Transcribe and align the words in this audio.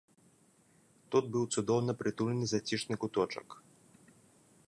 Тут 1.15 1.25
быў 1.35 1.43
цудоўна 1.57 1.91
прытульны 2.01 2.45
зацішны 2.53 2.95
куточак. 3.03 3.47